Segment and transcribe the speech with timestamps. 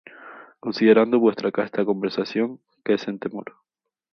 [0.59, 3.57] Considerando vuestra casta conversación, que es en temor.